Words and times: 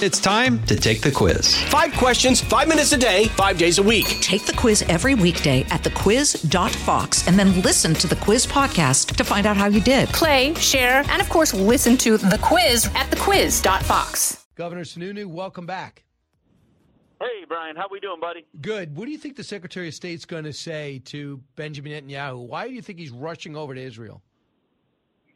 It's 0.00 0.20
time 0.20 0.64
to 0.66 0.76
take 0.76 1.00
the 1.00 1.10
quiz. 1.10 1.60
Five 1.64 1.92
questions, 1.94 2.40
five 2.40 2.68
minutes 2.68 2.92
a 2.92 2.96
day, 2.96 3.24
five 3.30 3.58
days 3.58 3.78
a 3.78 3.82
week. 3.82 4.06
Take 4.20 4.46
the 4.46 4.52
quiz 4.52 4.82
every 4.82 5.16
weekday 5.16 5.62
at 5.70 5.82
thequiz.fox 5.82 7.26
and 7.26 7.36
then 7.36 7.60
listen 7.62 7.94
to 7.94 8.06
the 8.06 8.14
quiz 8.14 8.46
podcast 8.46 9.16
to 9.16 9.24
find 9.24 9.44
out 9.44 9.56
how 9.56 9.66
you 9.66 9.80
did. 9.80 10.08
Play, 10.10 10.54
share, 10.54 11.02
and 11.08 11.20
of 11.20 11.28
course, 11.28 11.52
listen 11.52 11.96
to 11.96 12.16
the 12.16 12.38
quiz 12.40 12.86
at 12.94 13.10
thequiz.fox. 13.10 14.46
Governor 14.54 14.84
Sununu, 14.84 15.26
welcome 15.26 15.66
back. 15.66 16.04
Hey, 17.20 17.44
Brian, 17.48 17.74
how 17.74 17.86
are 17.86 17.88
we 17.90 17.98
doing, 17.98 18.20
buddy? 18.20 18.46
Good. 18.60 18.96
What 18.96 19.06
do 19.06 19.10
you 19.10 19.18
think 19.18 19.34
the 19.34 19.42
Secretary 19.42 19.88
of 19.88 19.94
State's 19.94 20.24
going 20.24 20.44
to 20.44 20.52
say 20.52 21.00
to 21.06 21.42
Benjamin 21.56 22.06
Netanyahu? 22.06 22.46
Why 22.46 22.68
do 22.68 22.72
you 22.72 22.82
think 22.82 23.00
he's 23.00 23.10
rushing 23.10 23.56
over 23.56 23.74
to 23.74 23.80
Israel? 23.80 24.22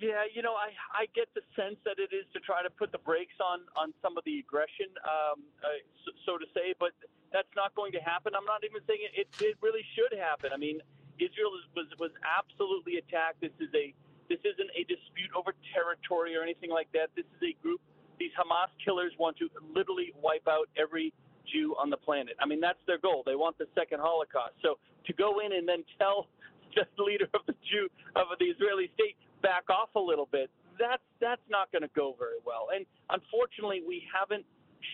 Yeah, 0.03 0.27
you 0.35 0.43
know, 0.43 0.59
I 0.59 0.75
I 0.91 1.07
get 1.15 1.31
the 1.31 1.47
sense 1.55 1.79
that 1.87 2.03
it 2.03 2.11
is 2.11 2.27
to 2.35 2.43
try 2.43 2.59
to 2.59 2.71
put 2.75 2.91
the 2.91 2.99
brakes 2.99 3.39
on 3.39 3.63
on 3.79 3.95
some 4.03 4.19
of 4.19 4.27
the 4.27 4.43
aggression, 4.43 4.91
um, 5.07 5.47
uh, 5.63 5.79
so, 6.03 6.11
so 6.27 6.33
to 6.43 6.47
say, 6.51 6.75
but 6.75 6.91
that's 7.31 7.55
not 7.55 7.71
going 7.79 7.95
to 7.95 8.03
happen. 8.03 8.35
I'm 8.35 8.45
not 8.45 8.67
even 8.67 8.83
saying 8.91 8.99
it. 8.99 9.15
It, 9.15 9.29
it 9.39 9.57
really 9.63 9.87
should 9.95 10.11
happen. 10.19 10.51
I 10.51 10.59
mean, 10.59 10.83
Israel 11.23 11.55
is, 11.55 11.71
was 11.79 11.87
was 12.03 12.11
absolutely 12.27 12.99
attacked. 12.99 13.39
This 13.39 13.55
is 13.63 13.71
a 13.79 13.95
this 14.27 14.43
isn't 14.43 14.75
a 14.75 14.83
dispute 14.91 15.31
over 15.39 15.55
territory 15.71 16.35
or 16.35 16.43
anything 16.43 16.75
like 16.75 16.91
that. 16.99 17.15
This 17.15 17.29
is 17.39 17.55
a 17.55 17.55
group. 17.63 17.79
These 18.19 18.35
Hamas 18.35 18.75
killers 18.83 19.15
want 19.23 19.39
to 19.39 19.47
literally 19.71 20.11
wipe 20.19 20.51
out 20.51 20.67
every 20.75 21.15
Jew 21.47 21.79
on 21.79 21.95
the 21.95 22.01
planet. 22.03 22.35
I 22.43 22.47
mean, 22.51 22.59
that's 22.59 22.83
their 22.91 22.99
goal. 22.99 23.23
They 23.23 23.39
want 23.39 23.55
the 23.55 23.71
second 23.79 24.03
Holocaust. 24.03 24.59
So 24.67 24.83
to 25.07 25.13
go 25.15 25.39
in 25.39 25.55
and 25.55 25.63
then 25.63 25.87
tell 25.95 26.27
the 26.75 27.03
leader 27.03 27.31
of 27.39 27.47
the 27.47 27.55
Jew 27.71 27.87
of 28.19 28.35
the 28.43 28.51
Israeli 28.51 28.91
state 28.99 29.15
back 29.43 29.69
off 29.69 29.91
a 29.95 30.01
little 30.01 30.29
bit, 30.31 30.51
that's 30.79 31.03
that's 31.21 31.43
not 31.51 31.71
going 31.73 31.83
to 31.83 31.91
go 31.95 32.15
very 32.19 32.41
well. 32.47 32.69
And 32.75 32.87
unfortunately, 33.11 33.83
we 33.87 34.03
haven't 34.09 34.47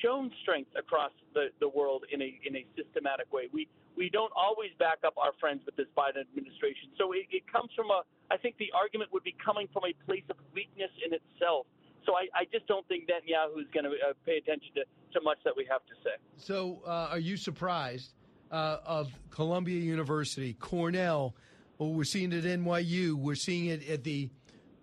shown 0.03 0.31
strength 0.43 0.71
across 0.77 1.13
the, 1.35 1.49
the 1.61 1.69
world 1.69 2.05
in 2.13 2.21
a 2.21 2.41
in 2.45 2.57
a 2.57 2.67
systematic 2.77 3.33
way. 3.33 3.49
We 3.53 3.69
we 3.97 4.11
don't 4.11 4.33
always 4.37 4.71
back 4.79 4.99
up 5.05 5.15
our 5.17 5.33
friends 5.41 5.63
with 5.67 5.77
this 5.77 5.87
Biden 5.97 6.23
administration. 6.23 6.91
So 6.99 7.13
it, 7.13 7.27
it 7.31 7.45
comes 7.51 7.71
from 7.77 7.91
a 7.91 8.03
I 8.31 8.37
think 8.37 8.57
the 8.59 8.73
argument 8.75 9.13
would 9.13 9.25
be 9.25 9.37
coming 9.43 9.69
from 9.73 9.85
a 9.85 9.95
place 10.05 10.25
of 10.31 10.37
weakness 10.55 10.91
in 11.05 11.13
itself. 11.15 11.67
So 12.07 12.15
I, 12.15 12.29
I 12.35 12.45
just 12.51 12.67
don't 12.67 12.87
think 12.89 13.05
Netanyahu 13.05 13.61
is 13.61 13.67
going 13.73 13.85
to 13.85 13.91
uh, 13.91 14.13
pay 14.25 14.39
attention 14.39 14.71
to, 14.77 14.85
to 15.13 15.21
much 15.23 15.39
that 15.45 15.55
we 15.55 15.67
have 15.71 15.85
to 15.87 15.95
say. 16.03 16.17
So 16.37 16.81
uh, 16.87 17.09
are 17.11 17.19
you 17.19 17.37
surprised 17.37 18.15
uh, 18.51 18.79
of 18.85 19.13
Columbia 19.31 19.79
University, 19.79 20.55
Cornell? 20.55 21.35
Well, 21.79 21.93
we're 21.93 22.05
seeing 22.05 22.33
it 22.33 22.45
at 22.45 22.59
NYU. 22.59 23.15
We're 23.15 23.37
seeing 23.37 23.67
it 23.67 23.89
at 23.89 24.03
the 24.03 24.31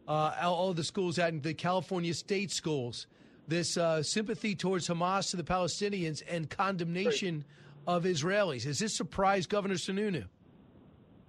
uh, 0.07 0.31
all 0.41 0.73
the 0.73 0.83
schools 0.83 1.19
at 1.19 1.43
the 1.43 1.53
California 1.53 2.13
state 2.13 2.51
schools. 2.51 3.07
This 3.47 3.75
uh, 3.75 4.01
sympathy 4.01 4.55
towards 4.55 4.87
Hamas 4.87 5.29
to 5.31 5.37
the 5.37 5.43
Palestinians 5.43 6.23
and 6.27 6.49
condemnation 6.49 7.43
of 7.85 8.05
Israelis. 8.05 8.63
Has 8.63 8.79
this 8.79 8.95
surprised 8.95 9.49
Governor 9.49 9.75
Sununu? 9.75 10.25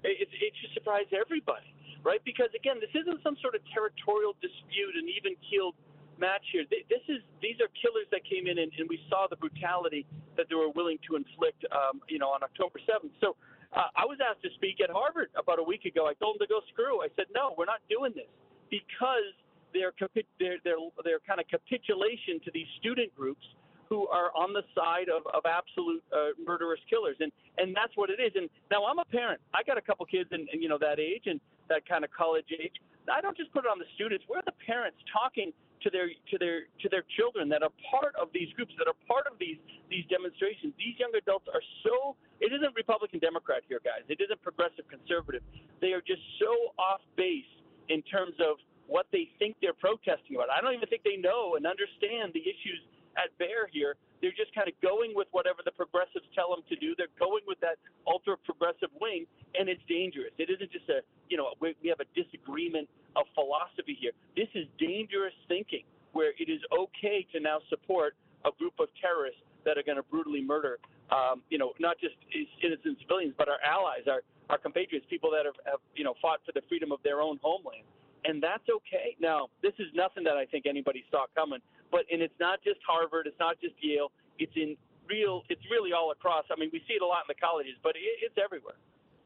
It, 0.04 0.28
it 0.30 0.52
should 0.60 0.72
surprise 0.72 1.06
everybody, 1.12 1.74
right? 2.04 2.22
Because 2.24 2.48
again, 2.54 2.76
this 2.80 2.94
isn't 2.94 3.22
some 3.24 3.36
sort 3.42 3.56
of 3.56 3.60
territorial 3.74 4.36
dispute, 4.40 4.94
an 4.94 5.08
even 5.10 5.34
keeled 5.50 5.74
match 6.18 6.46
here. 6.52 6.64
This 6.70 7.02
is 7.08 7.22
these 7.42 7.60
are 7.60 7.68
killers 7.74 8.06
that 8.12 8.22
came 8.24 8.46
in, 8.46 8.58
and, 8.58 8.70
and 8.78 8.88
we 8.88 9.02
saw 9.10 9.26
the 9.28 9.36
brutality 9.36 10.06
that 10.36 10.46
they 10.48 10.54
were 10.54 10.70
willing 10.70 10.98
to 11.10 11.16
inflict, 11.16 11.64
um, 11.74 12.00
you 12.08 12.18
know, 12.18 12.28
on 12.28 12.42
October 12.44 12.78
7th. 12.78 13.10
So 13.20 13.34
uh, 13.74 13.90
I 13.96 14.04
was 14.04 14.18
asked 14.22 14.42
to 14.42 14.50
speak 14.54 14.80
at 14.82 14.90
Harvard 14.90 15.30
about 15.34 15.58
a 15.58 15.62
week 15.62 15.84
ago. 15.84 16.06
I 16.06 16.14
told 16.14 16.36
them 16.38 16.46
to 16.46 16.50
go 16.52 16.60
screw. 16.72 17.02
I 17.02 17.08
said, 17.16 17.26
no, 17.34 17.54
we're 17.56 17.66
not 17.66 17.80
doing 17.88 18.12
this 18.14 18.30
because 18.70 19.34
they're 19.74 19.92
kind 19.92 21.40
of 21.40 21.46
capitulation 21.48 22.40
to 22.44 22.50
these 22.52 22.66
student 22.80 23.14
groups 23.14 23.44
who 23.88 24.08
are 24.08 24.34
on 24.34 24.52
the 24.52 24.62
side 24.74 25.08
of, 25.08 25.22
of 25.32 25.46
absolute 25.46 26.02
uh, 26.10 26.34
murderous 26.44 26.80
killers, 26.90 27.16
and 27.20 27.30
and 27.58 27.74
that's 27.74 27.94
what 27.94 28.10
it 28.10 28.18
is. 28.18 28.32
And 28.34 28.50
now 28.70 28.84
I'm 28.84 28.98
a 28.98 29.04
parent. 29.04 29.40
I 29.54 29.62
got 29.62 29.78
a 29.78 29.80
couple 29.80 30.04
kids 30.06 30.30
in, 30.32 30.46
in 30.52 30.60
you 30.62 30.68
know 30.68 30.78
that 30.78 30.98
age 30.98 31.24
and 31.26 31.40
that 31.68 31.86
kind 31.88 32.04
of 32.04 32.10
college 32.10 32.50
age. 32.50 32.74
I 33.06 33.20
don't 33.20 33.36
just 33.36 33.52
put 33.52 33.64
it 33.64 33.70
on 33.70 33.78
the 33.78 33.86
students. 33.94 34.24
We're 34.28 34.42
the 34.44 34.56
parents 34.66 34.98
talking 35.12 35.52
to 35.86 35.90
their 35.94 36.10
to 36.10 36.36
their 36.42 36.66
to 36.82 36.90
their 36.90 37.06
children 37.14 37.46
that 37.54 37.62
are 37.62 37.70
part 37.86 38.18
of 38.18 38.34
these 38.34 38.50
groups, 38.58 38.74
that 38.74 38.90
are 38.90 38.98
part 39.06 39.30
of 39.30 39.38
these 39.38 39.62
these 39.86 40.02
demonstrations. 40.10 40.74
These 40.74 40.98
young 40.98 41.14
adults 41.14 41.46
are 41.46 41.62
so. 41.86 42.18
It 42.42 42.50
isn't 42.50 42.74
Republican 42.74 43.22
Democrat 43.22 43.62
here, 43.70 43.78
guys. 43.78 44.02
It 44.10 44.18
isn't 44.18 44.42
progressive 44.42 44.90
conservative. 44.90 45.46
They 45.78 45.94
are 45.94 46.02
just 46.02 46.20
so 46.42 46.74
off 46.74 47.00
base 47.14 47.46
in 47.88 48.02
terms 48.02 48.34
of 48.42 48.58
what 48.90 49.06
they 49.14 49.30
think 49.38 49.54
they're 49.62 49.78
protesting 49.78 50.34
about. 50.34 50.50
I 50.50 50.58
don't 50.58 50.74
even 50.74 50.90
think 50.90 51.06
they 51.06 51.16
know 51.16 51.54
and 51.54 51.62
understand 51.66 52.34
the 52.34 52.42
issues 52.42 52.82
at 53.14 53.30
bear 53.38 53.70
here. 53.70 53.94
They're 54.20 54.34
just 54.34 54.54
kind 54.54 54.66
of 54.66 54.74
going 54.82 55.12
with 55.14 55.28
whatever 55.30 55.60
the 55.62 55.70
progressives 55.70 56.26
tell 56.34 56.50
them 56.50 56.66
to 56.68 56.76
do. 56.76 56.94
They're 56.98 57.12
going 57.18 57.44
with 57.46 57.60
that 57.60 57.78
ultra 58.06 58.36
progressive 58.36 58.90
wing, 58.98 59.26
and 59.54 59.68
it's 59.68 59.82
dangerous. 59.88 60.32
It 60.38 60.50
isn't 60.50 60.72
just 60.72 60.88
a, 60.88 61.04
you 61.28 61.36
know, 61.36 61.52
we, 61.60 61.76
we 61.82 61.88
have 61.92 62.00
a 62.00 62.08
disagreement 62.16 62.88
of 63.16 63.26
philosophy 63.34 63.96
here. 63.98 64.12
This 64.36 64.48
is 64.54 64.66
dangerous 64.78 65.34
thinking 65.48 65.82
where 66.12 66.32
it 66.38 66.48
is 66.48 66.60
okay 66.72 67.26
to 67.32 67.40
now 67.40 67.58
support 67.68 68.14
a 68.44 68.50
group 68.58 68.74
of 68.78 68.88
terrorists 69.00 69.40
that 69.64 69.76
are 69.76 69.82
going 69.82 69.96
to 69.96 70.06
brutally 70.06 70.40
murder, 70.40 70.78
um, 71.10 71.42
you 71.50 71.58
know, 71.58 71.72
not 71.80 71.98
just 71.98 72.14
innocent 72.62 72.98
civilians, 73.02 73.34
but 73.36 73.48
our 73.48 73.58
allies, 73.66 74.06
our, 74.06 74.22
our 74.48 74.58
compatriots, 74.58 75.04
people 75.10 75.30
that 75.32 75.44
have, 75.44 75.58
have, 75.66 75.80
you 75.96 76.04
know, 76.04 76.14
fought 76.22 76.40
for 76.46 76.52
the 76.52 76.62
freedom 76.68 76.92
of 76.92 77.02
their 77.02 77.20
own 77.20 77.40
homeland 77.42 77.82
and 78.26 78.42
that's 78.42 78.66
okay. 78.68 79.16
Now, 79.20 79.48
this 79.62 79.72
is 79.78 79.86
nothing 79.94 80.24
that 80.24 80.36
I 80.36 80.44
think 80.46 80.66
anybody 80.66 81.04
saw 81.10 81.26
coming, 81.34 81.60
but 81.90 82.02
and 82.10 82.20
it's 82.20 82.34
not 82.40 82.62
just 82.62 82.80
Harvard, 82.86 83.26
it's 83.26 83.38
not 83.38 83.60
just 83.60 83.74
Yale, 83.80 84.10
it's 84.38 84.52
in 84.56 84.76
real, 85.08 85.42
it's 85.48 85.62
really 85.70 85.92
all 85.92 86.10
across. 86.10 86.44
I 86.50 86.58
mean, 86.58 86.70
we 86.72 86.82
see 86.88 86.98
it 86.98 87.02
a 87.02 87.06
lot 87.06 87.22
in 87.26 87.30
the 87.30 87.38
colleges, 87.38 87.78
but 87.82 87.94
it, 87.94 88.02
it's 88.22 88.34
everywhere. 88.42 88.74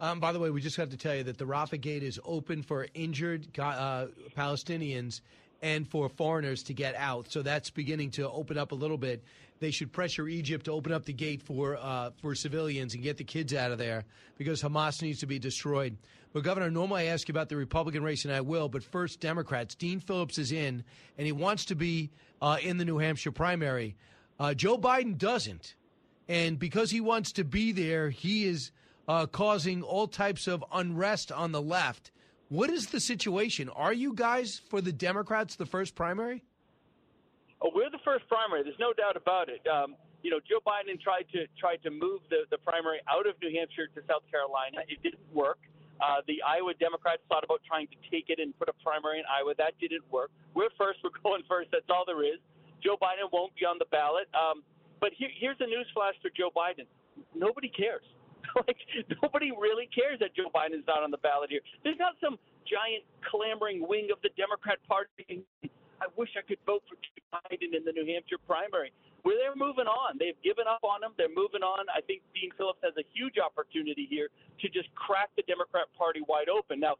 Um, 0.01 0.19
by 0.19 0.33
the 0.33 0.39
way, 0.39 0.49
we 0.49 0.63
just 0.63 0.77
have 0.77 0.91
to 0.91 0.97
tell 0.97 1.15
you 1.15 1.25
that 1.25 1.37
the 1.37 1.45
Rafah 1.45 1.81
Gate 1.81 2.03
is 2.03 2.19
open 2.25 2.63
for 2.63 2.87
injured 2.95 3.47
uh, 3.59 4.07
Palestinians 4.37 5.21
and 5.63 5.87
for 5.87 6.09
foreigners 6.09 6.63
to 6.65 6.75
get 6.75 6.95
out. 6.97 7.31
So 7.31 7.43
that's 7.43 7.69
beginning 7.69 8.13
to 8.13 8.29
open 8.31 8.57
up 8.57 8.73
a 8.73 8.75
little 8.75 8.97
bit. 8.97 9.23
They 9.59 9.71
should 9.71 9.93
pressure 9.93 10.27
Egypt 10.27 10.65
to 10.65 10.73
open 10.73 10.91
up 10.91 11.05
the 11.05 11.13
gate 11.13 11.43
for 11.43 11.77
uh, 11.77 12.11
for 12.23 12.35
civilians 12.35 12.95
and 12.95 13.03
get 13.03 13.19
the 13.19 13.25
kids 13.25 13.53
out 13.53 13.73
of 13.73 13.79
there 13.79 14.05
because 14.39 14.63
Hamas 14.63 15.03
needs 15.03 15.21
to 15.21 15.27
be 15.27 15.39
destroyed. 15.39 15.99
But, 16.33 16.45
Governor, 16.45 16.71
normally 16.71 17.03
I 17.03 17.13
ask 17.13 17.29
you 17.29 17.33
about 17.33 17.51
the 17.51 17.57
Republican 17.57 18.03
race, 18.03 18.25
and 18.25 18.33
I 18.33 18.41
will, 18.41 18.69
but 18.69 18.83
first, 18.83 19.21
Democrats. 19.21 19.75
Dean 19.75 20.01
Phillips 20.01 20.39
is 20.39 20.53
in, 20.53 20.85
and 21.19 21.27
he 21.27 21.33
wants 21.33 21.67
to 21.67 21.75
be 21.75 22.11
uh, 22.41 22.57
in 22.63 22.79
the 22.79 22.85
New 22.87 22.99
Hampshire 22.99 23.33
primary. 23.33 23.97
Uh, 24.39 24.55
Joe 24.55 24.79
Biden 24.79 25.19
doesn't. 25.19 25.75
And 26.29 26.59
because 26.59 26.93
he 26.93 27.01
wants 27.01 27.33
to 27.33 27.45
be 27.45 27.73
there, 27.73 28.09
he 28.09 28.45
is 28.45 28.71
uh, 29.09 29.27
causing 29.27 29.83
all 29.83 30.07
types 30.07 30.47
of 30.47 30.65
unrest 30.73 31.33
on 31.33 31.53
the 31.53 31.63
left. 31.63 32.11
What 32.49 32.71
is 32.71 32.87
the 32.87 33.01
situation? 33.01 33.69
Are 33.69 33.93
you 33.93 34.13
guys, 34.15 34.61
for 34.69 34.81
the 34.81 34.93
Democrats, 34.93 35.57
the 35.57 35.67
first 35.67 35.95
primary? 35.95 36.43
Oh, 37.63 37.71
we're 37.75 37.91
the 37.91 38.03
first 38.05 38.27
primary. 38.29 38.63
There's 38.65 38.81
no 38.81 38.93
doubt 38.93 39.17
about 39.17 39.49
it. 39.49 39.61
Um, 39.69 39.95
you 40.23 40.31
know, 40.31 40.41
Joe 40.49 40.61
Biden 40.67 41.01
tried 41.01 41.29
to 41.33 41.47
tried 41.59 41.83
to 41.85 41.91
move 41.91 42.21
the, 42.29 42.45
the 42.51 42.59
primary 42.59 43.01
out 43.09 43.27
of 43.27 43.37
New 43.41 43.53
Hampshire 43.57 43.89
to 43.95 44.01
South 44.09 44.25
Carolina. 44.31 44.85
It 44.89 45.03
didn't 45.03 45.23
work. 45.33 45.59
Uh, 46.01 46.25
the 46.27 46.41
Iowa 46.41 46.73
Democrats 46.81 47.21
thought 47.29 47.45
about 47.45 47.61
trying 47.69 47.87
to 47.89 47.97
take 48.11 48.33
it 48.33 48.41
and 48.41 48.57
put 48.59 48.69
a 48.69 48.77
primary 48.83 49.21
in 49.21 49.25
Iowa. 49.29 49.53
That 49.57 49.77
didn't 49.81 50.05
work. 50.11 50.31
We're 50.55 50.73
first. 50.77 51.01
We're 51.05 51.15
going 51.23 51.45
first. 51.49 51.69
That's 51.73 51.89
all 51.89 52.05
there 52.07 52.25
is. 52.25 52.41
Joe 52.83 52.97
Biden 52.97 53.29
won't 53.33 53.55
be 53.55 53.69
on 53.69 53.77
the 53.79 53.89
ballot. 53.93 54.29
Um, 54.33 54.65
but 55.01 55.13
here, 55.17 55.29
here's 55.37 55.61
a 55.61 55.69
newsflash 55.69 56.17
for 56.25 56.33
Joe 56.33 56.49
Biden. 56.57 56.89
Nobody 57.37 57.69
cares. 57.69 58.05
like 58.67 58.79
nobody 59.23 59.51
really 59.53 59.89
cares 59.93 60.19
that 60.21 60.35
Joe 60.35 60.51
Biden 60.55 60.79
is 60.79 60.87
not 60.87 61.03
on 61.03 61.11
the 61.11 61.23
ballot 61.23 61.51
here. 61.51 61.61
There's 61.85 61.99
not 61.99 62.15
some 62.23 62.39
giant 62.67 63.05
clamoring 63.27 63.87
wing 63.87 64.09
of 64.13 64.19
the 64.23 64.31
Democrat 64.37 64.79
Party. 64.87 65.45
I 66.01 66.09
wish 66.17 66.31
I 66.39 66.43
could 66.43 66.61
vote 66.65 66.83
for 66.89 66.97
Joe 66.97 67.41
Biden 67.45 67.77
in 67.77 67.85
the 67.85 67.93
New 67.93 68.07
Hampshire 68.09 68.41
primary 68.47 68.93
where 69.23 69.37
they're 69.37 69.57
moving 69.57 69.85
on. 69.85 70.17
They've 70.17 70.39
given 70.41 70.65
up 70.65 70.81
on 70.85 71.05
him. 71.05 71.13
They're 71.17 71.33
moving 71.33 71.61
on. 71.61 71.87
I 71.93 72.01
think 72.01 72.25
Dean 72.33 72.51
Phillips 72.57 72.81
has 72.81 72.97
a 72.97 73.05
huge 73.13 73.37
opportunity 73.37 74.09
here 74.09 74.33
to 74.61 74.67
just 74.69 74.89
crack 74.97 75.29
the 75.37 75.45
Democrat 75.45 75.93
Party 75.97 76.25
wide 76.25 76.49
open. 76.49 76.81
Now, 76.81 76.97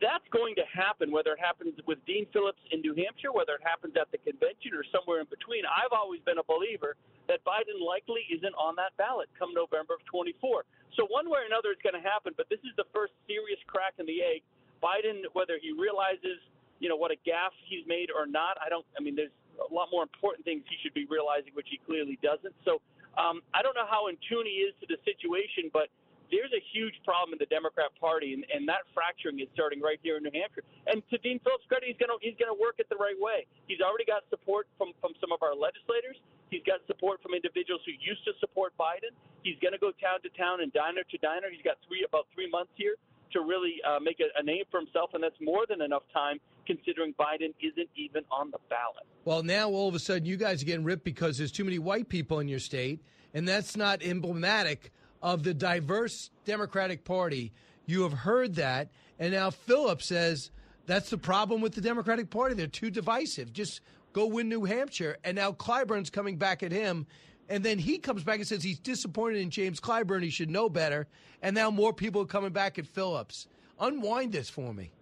that's 0.00 0.24
going 0.32 0.54
to 0.56 0.66
happen, 0.70 1.12
whether 1.12 1.32
it 1.34 1.42
happens 1.42 1.74
with 1.86 1.98
Dean 2.06 2.26
Phillips 2.32 2.62
in 2.72 2.80
New 2.80 2.94
Hampshire, 2.94 3.32
whether 3.34 3.58
it 3.58 3.64
happens 3.64 3.94
at 4.00 4.08
the 4.14 4.18
convention 4.18 4.72
or 4.72 4.86
somewhere 4.88 5.20
in 5.20 5.28
between. 5.28 5.66
I've 5.68 5.92
always 5.92 6.22
been 6.22 6.38
a 6.38 6.46
believer 6.46 6.96
that 7.28 7.44
Biden 7.44 7.76
likely 7.82 8.24
isn't 8.32 8.54
on 8.54 8.76
that 8.76 8.96
ballot 8.96 9.28
come 9.38 9.52
November 9.52 9.98
of 9.98 10.02
24. 10.08 10.64
So 10.96 11.04
one 11.10 11.28
way 11.28 11.42
or 11.42 11.46
another, 11.48 11.74
it's 11.74 11.82
going 11.82 11.98
to 11.98 12.06
happen. 12.06 12.32
But 12.36 12.48
this 12.48 12.62
is 12.62 12.72
the 12.78 12.88
first 12.94 13.12
serious 13.26 13.58
crack 13.66 13.98
in 13.98 14.06
the 14.06 14.22
egg. 14.22 14.40
Biden, 14.80 15.26
whether 15.32 15.56
he 15.60 15.72
realizes, 15.72 16.38
you 16.78 16.88
know, 16.88 16.96
what 16.96 17.10
a 17.10 17.18
gaffe 17.24 17.56
he's 17.66 17.84
made 17.88 18.08
or 18.12 18.24
not, 18.24 18.56
I 18.60 18.68
don't. 18.68 18.84
I 18.96 19.00
mean, 19.00 19.16
there's 19.16 19.34
a 19.58 19.72
lot 19.72 19.88
more 19.90 20.02
important 20.02 20.44
things 20.44 20.62
he 20.68 20.76
should 20.82 20.94
be 20.94 21.06
realizing, 21.06 21.54
which 21.54 21.68
he 21.70 21.80
clearly 21.82 22.18
doesn't. 22.20 22.54
So 22.64 22.82
um, 23.16 23.40
I 23.54 23.62
don't 23.62 23.74
know 23.74 23.88
how 23.88 24.08
in 24.08 24.18
tune 24.28 24.46
he 24.46 24.66
is 24.66 24.74
to 24.82 24.86
the 24.90 24.98
situation, 25.06 25.70
but 25.72 25.88
there's 26.30 26.52
a 26.52 26.62
huge 26.72 26.96
problem 27.04 27.36
in 27.36 27.40
the 27.40 27.50
Democrat 27.50 27.92
Party, 28.00 28.32
and, 28.32 28.44
and 28.48 28.68
that 28.68 28.88
fracturing 28.92 29.40
is 29.40 29.48
starting 29.52 29.80
right 29.80 30.00
here 30.02 30.16
in 30.16 30.24
New 30.24 30.32
Hampshire. 30.32 30.64
And 30.86 31.04
to 31.12 31.16
Dean 31.20 31.40
Phillips' 31.44 31.64
credit, 31.68 31.88
he's 31.88 32.00
going 32.00 32.12
to 32.12 32.18
he's 32.22 32.36
to 32.38 32.56
work 32.56 32.80
it 32.80 32.88
the 32.88 33.00
right 33.00 33.16
way. 33.18 33.46
He's 33.68 33.80
already 33.80 34.04
got 34.04 34.24
support 34.30 34.68
from 34.76 34.96
from 35.00 35.12
some 35.20 35.32
of 35.32 35.44
our 35.44 35.54
legislators. 35.54 36.16
He's 36.48 36.64
got 36.64 36.80
support 36.86 37.20
from 37.20 37.34
individuals 37.34 37.82
who 37.84 37.92
used 37.98 38.24
to 38.24 38.32
support 38.40 38.72
Biden. 38.78 39.12
He's 39.42 39.58
going 39.60 39.72
to 39.72 39.82
go 39.82 39.92
town 40.00 40.22
to 40.22 40.30
town 40.36 40.60
and 40.62 40.72
diner 40.72 41.02
to 41.02 41.16
diner. 41.18 41.48
He's 41.50 41.64
got 41.64 41.80
three 41.86 42.04
about 42.06 42.28
three 42.32 42.48
months 42.48 42.72
here 42.76 42.96
to 43.32 43.40
really 43.40 43.82
uh, 43.82 43.98
make 44.00 44.20
a, 44.20 44.30
a 44.38 44.42
name 44.42 44.64
for 44.70 44.80
himself, 44.80 45.10
and 45.12 45.22
that's 45.22 45.38
more 45.40 45.66
than 45.68 45.82
enough 45.82 46.04
time 46.12 46.38
considering 46.66 47.12
Biden 47.14 47.52
isn't 47.60 47.90
even 47.96 48.24
on 48.30 48.50
the 48.50 48.58
ballot. 48.70 49.04
Well, 49.24 49.42
now 49.42 49.68
all 49.68 49.88
of 49.88 49.94
a 49.94 49.98
sudden 49.98 50.24
you 50.24 50.36
guys 50.36 50.62
are 50.62 50.66
getting 50.66 50.84
ripped 50.84 51.04
because 51.04 51.38
there's 51.38 51.52
too 51.52 51.64
many 51.64 51.78
white 51.78 52.08
people 52.08 52.40
in 52.40 52.48
your 52.48 52.58
state, 52.58 53.02
and 53.34 53.46
that's 53.46 53.76
not 53.76 54.02
emblematic 54.02 54.92
of 55.24 55.42
the 55.42 55.54
diverse 55.54 56.30
Democratic 56.44 57.04
Party. 57.04 57.50
You 57.86 58.02
have 58.02 58.12
heard 58.12 58.54
that, 58.56 58.90
and 59.18 59.32
now 59.32 59.50
Phillips 59.50 60.06
says 60.06 60.50
that's 60.86 61.10
the 61.10 61.18
problem 61.18 61.62
with 61.62 61.74
the 61.74 61.80
Democratic 61.80 62.30
Party. 62.30 62.54
They're 62.54 62.66
too 62.66 62.90
divisive. 62.90 63.52
Just 63.52 63.80
go 64.12 64.26
win 64.26 64.50
New 64.50 64.64
Hampshire. 64.64 65.16
And 65.24 65.34
now 65.34 65.52
Clyburn's 65.52 66.10
coming 66.10 66.36
back 66.36 66.62
at 66.62 66.70
him. 66.70 67.06
And 67.48 67.64
then 67.64 67.78
he 67.78 67.98
comes 67.98 68.22
back 68.22 68.36
and 68.36 68.46
says 68.46 68.62
he's 68.62 68.78
disappointed 68.78 69.38
in 69.38 69.50
James 69.50 69.80
Clyburn. 69.80 70.22
He 70.22 70.30
should 70.30 70.50
know 70.50 70.68
better. 70.68 71.06
And 71.42 71.54
now 71.54 71.70
more 71.70 71.92
people 71.92 72.22
are 72.22 72.26
coming 72.26 72.52
back 72.52 72.78
at 72.78 72.86
Phillips. 72.86 73.48
Unwind 73.80 74.32
this 74.32 74.50
for 74.50 74.72
me. 74.72 74.92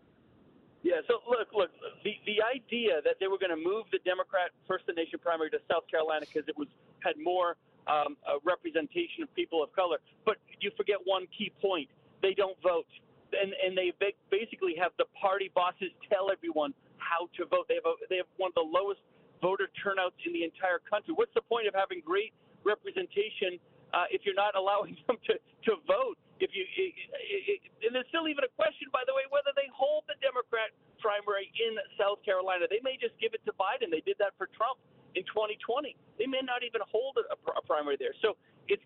Yeah, 0.83 1.01
so 1.07 1.15
look, 1.29 1.49
look, 1.53 1.71
the, 2.03 2.15
the 2.27 2.43
idea 2.43 3.01
that 3.05 3.17
they 3.21 3.29
were 3.29 3.39
going 3.39 3.57
to 3.57 3.63
move 3.63 3.85
the 3.93 4.01
Democrat 4.05 4.51
First 4.67 4.87
the 4.87 4.93
Nation 4.93 5.21
primary 5.21 5.51
to 5.51 5.59
South 5.71 5.85
Carolina 5.89 6.27
because 6.27 6.49
it 6.49 6.57
was 6.57 6.69
had 7.01 7.15
more 7.23 7.57
um, 7.87 8.17
representation 8.44 9.23
of 9.23 9.32
people 9.34 9.62
of 9.62 9.73
color. 9.73 9.99
But 10.25 10.37
you 10.61 10.70
forget 10.76 10.96
one 11.05 11.26
key 11.37 11.52
point: 11.61 11.88
they 12.23 12.34
don't 12.34 12.56
vote, 12.62 12.88
and 13.32 13.52
and 13.64 13.76
they 13.76 13.93
basically 14.31 14.75
have 14.79 14.93
the 14.99 15.06
party 15.19 15.50
bosses 15.55 15.90
tell 16.08 16.31
everyone 16.31 16.75
how 16.99 17.29
to 17.38 17.46
vote. 17.46 17.67
They 17.69 17.76
have 17.76 17.87
a, 17.87 17.94
they 18.08 18.19
have 18.19 18.31
one 18.37 18.52
of 18.55 18.58
the 18.58 18.69
lowest 18.69 19.00
voter 19.40 19.69
turnouts 19.82 20.17
in 20.25 20.32
the 20.32 20.44
entire 20.44 20.79
country. 20.79 21.14
What's 21.14 21.34
the 21.34 21.43
point 21.43 21.67
of 21.67 21.75
having 21.75 22.02
great 22.05 22.32
representation 22.62 23.58
uh, 23.90 24.06
if 24.14 24.23
you're 24.23 24.38
not 24.38 24.55
allowing 24.55 24.96
them 25.06 25.19
to 25.31 25.35
to 25.70 25.73
vote? 25.87 26.19
if 26.43 26.50
you 26.50 26.67
it, 26.67 26.90
it, 27.23 27.58
and 27.87 27.94
there's 27.94 28.08
still 28.11 28.26
even 28.26 28.43
a 28.43 28.50
question, 28.58 28.90
by 28.90 29.06
the 29.06 29.14
way, 29.14 29.23
whether 29.31 29.55
they 29.55 29.70
hold 29.70 30.02
the 30.11 30.19
Democrat 30.19 30.75
primary 30.99 31.50
in 31.55 31.78
South 31.94 32.19
Carolina. 32.26 32.67
They 32.67 32.82
may 32.82 32.99
just 32.99 33.14
give 33.23 33.35
it 33.35 33.43
to 33.46 33.55
Biden. 33.55 33.90
They 33.90 34.02
did 34.02 34.19
that 34.19 34.35
for 34.38 34.50
Trump 34.55 34.78
in 35.14 35.25
2020. 35.25 35.97
They 36.19 36.26
may 36.26 36.41
not 36.43 36.62
even 36.62 36.81
hold 36.91 37.19
a, 37.19 37.25
a 37.35 37.62
primary 37.62 37.97
there. 37.99 38.14
So 38.20 38.37
it's 38.69 38.82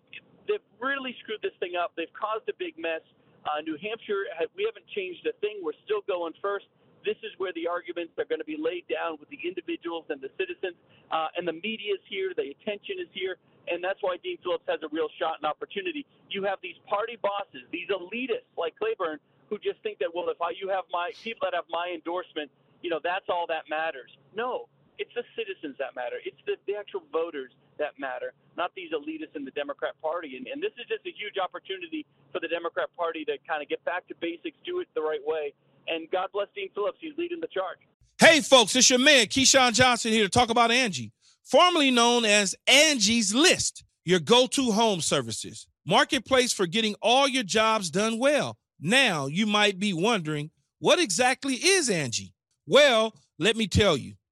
they've 0.47 0.63
really 0.79 1.15
screwed 1.23 1.41
this 1.43 1.55
thing 1.59 1.75
up. 1.75 1.93
They've 1.95 2.13
caused 2.15 2.47
a 2.49 2.55
big 2.57 2.79
mess. 2.79 3.03
Uh, 3.45 3.63
New 3.63 3.77
Hampshire, 3.79 4.27
we 4.55 4.67
haven't 4.67 4.87
changed 4.91 5.23
a 5.27 5.35
thing. 5.39 5.63
We're 5.63 5.77
still 5.87 6.03
going 6.07 6.33
first. 6.41 6.67
This 7.05 7.15
is 7.23 7.31
where 7.39 7.55
the 7.55 7.67
arguments 7.67 8.11
are 8.19 8.27
going 8.27 8.43
to 8.43 8.49
be 8.49 8.59
laid 8.59 8.83
down 8.91 9.15
with 9.19 9.31
the 9.31 9.39
individuals 9.39 10.03
and 10.11 10.19
the 10.19 10.27
citizens, 10.35 10.75
uh, 11.11 11.31
and 11.39 11.47
the 11.47 11.55
media 11.55 11.95
is 11.95 12.03
here. 12.11 12.35
The 12.35 12.51
attention 12.51 12.99
is 12.99 13.07
here 13.15 13.39
and 13.67 13.83
that's 13.83 13.99
why 14.01 14.17
Dean 14.23 14.37
Phillips 14.43 14.63
has 14.67 14.79
a 14.83 14.89
real 14.91 15.07
shot 15.19 15.37
and 15.41 15.45
opportunity. 15.45 16.05
You 16.29 16.43
have 16.43 16.59
these 16.63 16.79
party 16.87 17.17
bosses, 17.21 17.67
these 17.71 17.87
elitists 17.89 18.47
like 18.57 18.73
Clyburn, 18.79 19.17
who 19.49 19.57
just 19.59 19.79
think 19.83 19.99
that 19.99 20.09
well, 20.13 20.29
if 20.29 20.41
I, 20.41 20.51
you 20.59 20.69
have 20.69 20.85
my 20.91 21.11
people 21.23 21.47
that 21.47 21.55
have 21.55 21.67
my 21.69 21.91
endorsement, 21.93 22.51
you 22.81 22.89
know, 22.89 22.99
that's 23.03 23.25
all 23.29 23.45
that 23.47 23.63
matters. 23.69 24.11
No, 24.35 24.67
it's 24.97 25.13
the 25.15 25.23
citizens 25.37 25.75
that 25.79 25.95
matter. 25.95 26.17
It's 26.25 26.37
the, 26.45 26.57
the 26.65 26.75
actual 26.75 27.03
voters 27.13 27.51
that 27.77 27.93
matter, 27.97 28.33
not 28.57 28.71
these 28.75 28.91
elitists 28.91 29.35
in 29.35 29.45
the 29.45 29.51
Democrat 29.51 29.93
Party. 30.01 30.37
And, 30.37 30.47
and 30.47 30.61
this 30.61 30.73
is 30.77 30.85
just 30.89 31.05
a 31.05 31.13
huge 31.13 31.37
opportunity 31.41 32.05
for 32.33 32.39
the 32.41 32.47
Democrat 32.47 32.89
Party 32.97 33.25
to 33.25 33.37
kind 33.47 33.61
of 33.61 33.69
get 33.69 33.83
back 33.85 34.07
to 34.07 34.15
basics, 34.19 34.57
do 34.65 34.79
it 34.79 34.87
the 34.95 35.01
right 35.01 35.21
way. 35.25 35.53
And 35.87 36.09
God 36.11 36.29
bless 36.33 36.47
Dean 36.55 36.69
Phillips. 36.73 36.97
He's 36.99 37.15
leading 37.17 37.39
the 37.39 37.47
charge. 37.47 37.79
Hey, 38.19 38.41
folks, 38.41 38.75
it's 38.75 38.89
your 38.89 38.99
man, 38.99 39.27
Keyshawn 39.27 39.73
Johnson, 39.73 40.11
here 40.11 40.25
to 40.25 40.29
talk 40.29 40.49
about 40.49 40.71
Angie 40.71 41.13
formerly 41.47 41.91
known 41.91 42.25
as 42.25 42.55
Angie's 42.67 43.33
List, 43.33 43.83
your 44.05 44.19
go 44.19 44.47
to 44.47 44.71
home 44.71 45.01
services. 45.01 45.67
Marketplace 45.85 46.51
for 46.51 46.67
getting 46.67 46.95
all 47.01 47.27
your 47.27 47.43
jobs 47.43 47.89
done 47.89 48.19
well. 48.19 48.57
Now, 48.79 49.27
you 49.27 49.45
might 49.45 49.79
be 49.79 49.93
wondering, 49.93 50.51
what 50.79 50.99
exactly 50.99 51.55
is 51.55 51.89
Angie? 51.89 52.33
Well, 52.67 53.13
let 53.39 53.55
me 53.55 53.67
tell 53.67 53.95
you, 53.95 54.15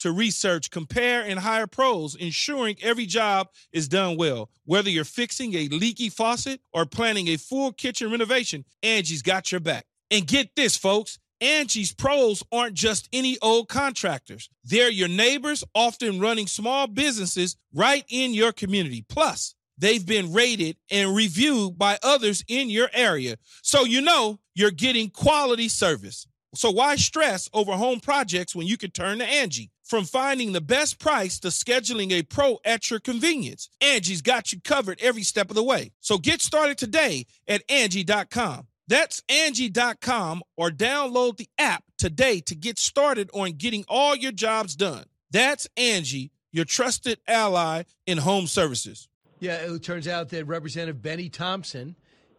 to 0.00 0.12
research, 0.12 0.70
compare, 0.70 1.22
and 1.22 1.38
hire 1.38 1.66
pros, 1.66 2.14
ensuring 2.14 2.76
every 2.82 3.06
job 3.06 3.48
is 3.72 3.88
done 3.88 4.16
well. 4.16 4.50
Whether 4.64 4.90
you're 4.90 5.04
fixing 5.04 5.54
a 5.54 5.68
leaky 5.68 6.08
faucet 6.08 6.60
or 6.72 6.86
planning 6.86 7.28
a 7.28 7.36
full 7.36 7.72
kitchen 7.72 8.10
renovation, 8.10 8.64
Angie's 8.82 9.22
got 9.22 9.50
your 9.52 9.60
back. 9.60 9.86
And 10.10 10.26
get 10.26 10.54
this, 10.56 10.76
folks. 10.76 11.18
Angie's 11.40 11.92
pros 11.92 12.42
aren't 12.50 12.74
just 12.74 13.08
any 13.12 13.38
old 13.42 13.68
contractors. 13.68 14.48
They're 14.64 14.90
your 14.90 15.08
neighbors, 15.08 15.64
often 15.74 16.18
running 16.18 16.46
small 16.46 16.86
businesses 16.86 17.56
right 17.74 18.04
in 18.08 18.32
your 18.32 18.52
community. 18.52 19.04
Plus, 19.06 19.54
they've 19.76 20.04
been 20.04 20.32
rated 20.32 20.76
and 20.90 21.14
reviewed 21.14 21.76
by 21.76 21.98
others 22.02 22.42
in 22.48 22.70
your 22.70 22.88
area. 22.92 23.36
So 23.62 23.84
you 23.84 24.00
know 24.00 24.38
you're 24.54 24.70
getting 24.70 25.10
quality 25.10 25.68
service. 25.68 26.26
So 26.54 26.70
why 26.70 26.96
stress 26.96 27.50
over 27.52 27.72
home 27.72 28.00
projects 28.00 28.56
when 28.56 28.66
you 28.66 28.78
can 28.78 28.90
turn 28.90 29.18
to 29.18 29.26
Angie? 29.26 29.70
From 29.86 30.02
finding 30.02 30.50
the 30.50 30.60
best 30.60 30.98
price 30.98 31.38
to 31.38 31.48
scheduling 31.48 32.10
a 32.10 32.24
pro 32.24 32.58
at 32.64 32.90
your 32.90 32.98
convenience, 32.98 33.70
Angie's 33.80 34.20
got 34.20 34.52
you 34.52 34.60
covered 34.60 34.98
every 35.00 35.22
step 35.22 35.48
of 35.48 35.54
the 35.54 35.62
way. 35.62 35.92
So 36.00 36.18
get 36.18 36.40
started 36.40 36.76
today 36.76 37.26
at 37.46 37.62
Angie.com. 37.68 38.66
That's 38.88 39.22
Angie.com 39.28 40.42
or 40.56 40.70
download 40.70 41.36
the 41.36 41.48
app 41.56 41.84
today 41.98 42.40
to 42.40 42.56
get 42.56 42.80
started 42.80 43.30
on 43.32 43.52
getting 43.52 43.84
all 43.86 44.16
your 44.16 44.32
jobs 44.32 44.74
done. 44.74 45.04
That's 45.30 45.68
Angie, 45.76 46.32
your 46.50 46.64
trusted 46.64 47.20
ally 47.28 47.84
in 48.08 48.18
home 48.18 48.48
services. 48.48 49.06
Yeah, 49.38 49.54
it 49.54 49.82
turns 49.84 50.08
out 50.08 50.30
that 50.30 50.46
Representative 50.46 51.00
Bennie 51.00 51.28
Thompson, 51.28 51.94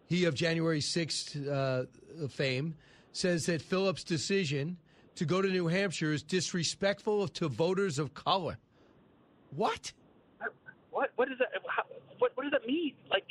he 0.05 0.25
of 0.25 0.35
January 0.35 0.81
6th 0.81 1.47
uh, 1.47 2.27
fame, 2.27 2.75
says 3.13 3.45
that 3.45 3.61
Phillips' 3.61 4.03
decision 4.03 4.79
to 5.17 5.25
go 5.25 5.41
to 5.41 5.47
New 5.47 5.67
Hampshire 5.67 6.13
is 6.13 6.23
disrespectful 6.23 7.27
to 7.29 7.47
voters 7.47 7.99
of 7.99 8.13
color. 8.13 8.57
What? 9.55 9.91
What? 10.91 11.11
What 11.15 11.29
does 11.29 11.37
that? 11.39 11.49
How, 11.67 11.83
what? 12.19 12.31
What 12.35 12.43
does 12.43 12.51
that 12.51 12.65
mean? 12.65 12.93
Like, 13.09 13.25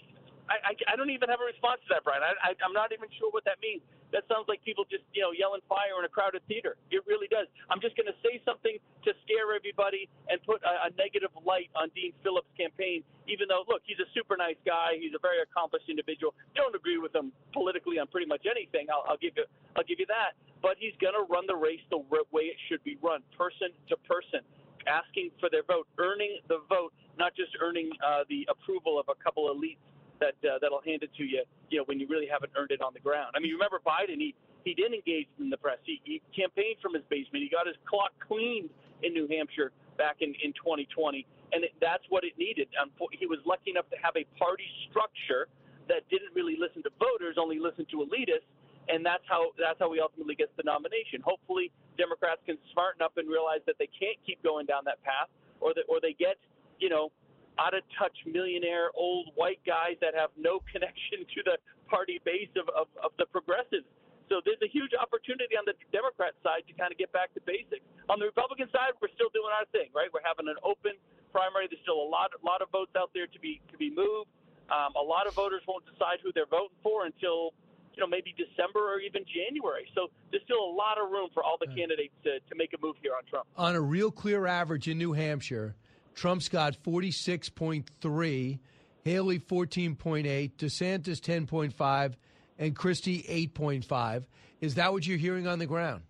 I, 0.49 0.73
I, 0.73 0.93
I 0.93 0.97
don't 0.97 1.11
even 1.11 1.29
have 1.29 1.41
a 1.41 1.47
response 1.47 1.81
to 1.89 1.95
that, 1.95 2.05
Brian. 2.05 2.23
I, 2.23 2.51
I, 2.51 2.55
I'm 2.65 2.73
not 2.73 2.93
even 2.93 3.09
sure 3.19 3.31
what 3.31 3.45
that 3.45 3.59
means 3.63 3.83
that 4.13 4.25
sounds 4.31 4.47
like 4.47 4.63
people 4.63 4.85
just 4.87 5.03
you 5.15 5.23
know 5.23 5.33
yelling 5.35 5.63
fire 5.69 5.99
in 5.99 6.05
a 6.05 6.13
crowded 6.13 6.43
theater. 6.47 6.77
It 6.91 7.03
really 7.07 7.27
does. 7.27 7.47
I'm 7.71 7.81
just 7.81 7.97
going 7.97 8.07
to 8.07 8.17
say 8.23 8.41
something 8.45 8.79
to 9.05 9.11
scare 9.27 9.55
everybody 9.55 10.09
and 10.31 10.39
put 10.43 10.63
a, 10.63 10.87
a 10.87 10.91
negative 10.95 11.31
light 11.43 11.71
on 11.75 11.91
Dean 11.95 12.13
Phillips' 12.23 12.51
campaign. 12.55 13.03
Even 13.29 13.49
though, 13.51 13.67
look, 13.67 13.83
he's 13.85 13.99
a 13.99 14.09
super 14.15 14.37
nice 14.37 14.59
guy. 14.65 14.95
He's 14.99 15.15
a 15.15 15.23
very 15.23 15.43
accomplished 15.43 15.91
individual. 15.91 16.35
Don't 16.55 16.75
agree 16.75 16.99
with 16.99 17.15
him 17.15 17.33
politically 17.53 17.99
on 17.99 18.07
pretty 18.07 18.27
much 18.27 18.47
anything. 18.47 18.87
I'll, 18.87 19.05
I'll 19.09 19.21
give 19.21 19.35
you 19.37 19.45
I'll 19.75 19.87
give 19.87 19.99
you 19.99 20.07
that. 20.07 20.39
But 20.63 20.79
he's 20.79 20.95
going 21.01 21.15
to 21.15 21.27
run 21.29 21.45
the 21.47 21.57
race 21.59 21.83
the 21.91 22.01
way 22.09 22.49
it 22.49 22.59
should 22.69 22.83
be 22.83 22.97
run, 23.03 23.23
person 23.37 23.75
to 23.91 23.97
person, 24.09 24.41
asking 24.87 25.31
for 25.39 25.51
their 25.51 25.63
vote, 25.63 25.87
earning 25.99 26.39
the 26.49 26.63
vote, 26.69 26.95
not 27.19 27.35
just 27.37 27.53
earning 27.61 27.91
uh, 28.01 28.25
the 28.31 28.49
approval 28.49 28.99
of 28.99 29.07
a 29.11 29.17
couple 29.23 29.53
elites 29.53 29.83
that 30.19 30.39
uh, 30.49 30.57
that'll 30.63 30.81
hand 30.81 31.03
it 31.03 31.13
to 31.17 31.25
you, 31.25 31.45
you 31.69 31.79
know, 31.79 31.85
when 31.85 32.01
you 32.01 32.07
really 32.09 32.27
haven't 32.27 32.53
earned 32.57 32.71
it 32.71 32.81
on 32.81 32.95
the 32.95 33.01
ground. 33.01 33.37
I 33.37 33.41
mean, 33.41 33.53
remember 33.53 33.81
Biden? 33.85 34.17
He 34.17 34.35
he 34.65 34.75
didn't 34.75 34.95
engage 34.95 35.29
in 35.39 35.51
the 35.51 35.57
press. 35.57 35.79
He, 35.85 36.01
he 36.03 36.23
campaigned 36.35 36.83
from 36.83 36.95
his 36.95 37.05
basement. 37.09 37.45
He 37.45 37.51
got 37.51 37.67
his 37.67 37.77
clock 37.87 38.11
cleaned 38.27 38.71
in 39.03 39.13
New 39.13 39.29
Hampshire 39.29 39.71
back 39.97 40.21
in 40.21 40.33
in 40.43 40.53
2020, 40.55 41.27
and 41.53 41.65
it, 41.65 41.73
that's 41.81 42.05
what 42.09 42.25
it 42.25 42.37
needed. 42.39 42.69
Um, 42.81 42.91
he 43.13 43.27
was 43.27 43.41
lucky 43.45 43.71
enough 43.73 43.89
to 43.91 43.99
have 44.01 44.15
a 44.17 44.25
party 44.39 44.69
structure 44.89 45.49
that 45.89 46.07
didn't 46.11 46.35
really 46.35 46.57
listen 46.59 46.83
to 46.83 46.93
voters, 46.99 47.37
only 47.39 47.59
listened 47.59 47.89
to 47.91 48.05
elitists, 48.05 48.49
and 48.89 49.05
that's 49.05 49.25
how 49.29 49.51
that's 49.59 49.79
how 49.79 49.93
he 49.93 50.01
ultimately 50.01 50.35
gets 50.35 50.53
the 50.57 50.63
nomination. 50.63 51.23
Hopefully, 51.23 51.71
Democrats 51.99 52.41
can 52.47 52.59
smarten 52.73 53.03
up 53.03 53.17
and 53.17 53.29
realize 53.29 53.63
that 53.67 53.77
they 53.79 53.89
can't 53.91 54.19
keep 54.27 54.43
going 54.43 54.67
down 54.67 54.83
that 54.87 55.03
path, 55.03 55.31
or 55.61 55.75
that 55.75 55.85
or 55.89 55.99
they 56.01 56.15
get 56.15 56.37
you 56.79 56.89
know 56.89 57.11
out 57.59 57.73
of 57.73 57.83
touch 57.99 58.15
millionaire 58.29 58.93
old 58.95 59.33
white 59.35 59.61
guys 59.67 59.97
that 60.01 60.15
have 60.15 60.31
no 60.37 60.61
connection 60.73 61.25
to 61.35 61.41
the 61.45 61.57
party 61.89 62.21
base 62.25 62.51
of, 62.59 62.69
of, 62.75 62.91
of 63.03 63.13
the 63.19 63.27
progressives 63.31 63.87
So 64.29 64.43
there's 64.43 64.61
a 64.63 64.71
huge 64.71 64.91
opportunity 64.99 65.55
on 65.55 65.65
the 65.67 65.75
Democrat 65.95 66.35
side 66.43 66.67
to 66.67 66.73
kind 66.75 66.91
of 66.91 66.99
get 66.99 67.15
back 67.15 67.31
to 67.39 67.41
basics. 67.47 67.87
On 68.11 68.19
the 68.19 68.27
Republican 68.27 68.67
side, 68.75 68.99
we're 68.99 69.13
still 69.15 69.31
doing 69.31 69.51
our 69.55 69.67
thing, 69.71 69.91
right? 69.95 70.11
We're 70.11 70.27
having 70.27 70.51
an 70.51 70.59
open 70.67 70.99
primary. 71.31 71.71
There's 71.71 71.83
still 71.87 72.03
a 72.03 72.11
lot, 72.11 72.35
a 72.35 72.43
lot 72.43 72.63
of 72.63 72.71
votes 72.75 72.95
out 72.99 73.15
there 73.15 73.31
to 73.31 73.39
be 73.39 73.63
to 73.71 73.77
be 73.79 73.91
moved. 73.91 74.31
Um, 74.67 74.99
a 74.99 75.03
lot 75.03 75.31
of 75.31 75.35
voters 75.35 75.63
won't 75.67 75.87
decide 75.87 76.19
who 76.23 76.35
they're 76.35 76.51
voting 76.51 76.75
for 76.83 77.07
until 77.07 77.55
you 77.95 78.03
know 78.03 78.11
maybe 78.11 78.35
December 78.35 78.83
or 78.83 78.99
even 78.99 79.23
January. 79.31 79.87
So 79.95 80.11
there's 80.31 80.43
still 80.43 80.63
a 80.63 80.75
lot 80.75 80.99
of 80.99 81.11
room 81.11 81.31
for 81.33 81.43
all 81.47 81.57
the 81.59 81.71
candidates 81.71 82.15
to, 82.25 82.43
to 82.43 82.55
make 82.55 82.75
a 82.75 82.81
move 82.83 82.97
here 83.03 83.15
on 83.15 83.23
Trump. 83.31 83.47
On 83.57 83.75
a 83.75 83.81
real 83.81 84.11
clear 84.11 84.47
average 84.47 84.89
in 84.89 84.99
New 84.99 85.13
Hampshire, 85.13 85.75
Trump's 86.15 86.49
got 86.49 86.83
46.3, 86.83 88.59
Haley 89.05 89.39
14.8, 89.39 90.53
DeSantis 90.57 91.21
10.5, 91.21 92.15
and 92.59 92.75
Christie 92.75 93.23
8.5. 93.55 94.25
Is 94.61 94.75
that 94.77 94.93
what 94.93 95.07
you're 95.07 95.19
hearing 95.19 95.47
on 95.47 95.59
the 95.59 95.67
ground? 95.67 96.03